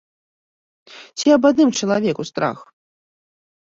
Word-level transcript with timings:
Ці 1.19 1.27
аб 1.37 1.43
адным 1.51 1.69
чалавеку 1.79 2.21
страх? 2.33 2.69